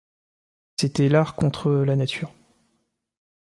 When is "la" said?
1.71-1.95